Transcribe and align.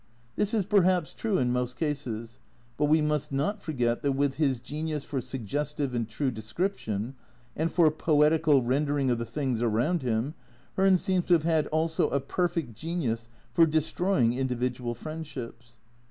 This 0.35 0.55
is 0.55 0.65
perhaps 0.65 1.13
true 1.13 1.37
in 1.37 1.51
most 1.53 1.77
cases, 1.77 2.39
but 2.75 2.85
we 2.85 3.01
must 3.03 3.31
not 3.31 3.61
forget 3.61 4.01
that 4.01 4.13
with 4.13 4.37
his 4.37 4.59
genius 4.59 5.03
for 5.03 5.21
suggestive 5.21 5.93
and 5.93 6.09
true 6.09 6.31
description, 6.31 7.13
and 7.55 7.71
for 7.71 7.91
poetical 7.91 8.63
rendering 8.63 9.11
of 9.11 9.19
the 9.19 9.25
things 9.27 9.61
around 9.61 10.01
him, 10.01 10.33
Hearn 10.75 10.97
seems 10.97 11.25
to 11.25 11.33
have 11.33 11.43
had 11.43 11.67
also 11.67 12.09
a 12.09 12.19
perfect 12.19 12.73
genius 12.73 13.29
for 13.53 13.67
destroying 13.67 14.33
individual 14.33 14.95
friendships. 14.95 15.77